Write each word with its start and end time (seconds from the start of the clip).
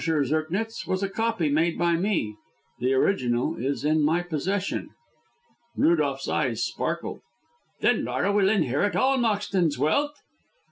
Zirknitz, 0.03 0.87
was 0.87 1.03
a 1.03 1.09
copy 1.09 1.47
made 1.49 1.77
by 1.77 1.95
me; 1.95 2.35
the 2.79 2.91
original 2.91 3.55
is 3.55 3.85
in 3.85 4.01
my 4.01 4.23
possession." 4.23 4.89
Rudolph's 5.77 6.27
eyes 6.27 6.63
sparkled. 6.63 7.21
"Then 7.81 8.03
Laura 8.05 8.31
will 8.31 8.49
inherit 8.49 8.95
all 8.95 9.19
Moxton's 9.19 9.77
wealth?" 9.77 10.19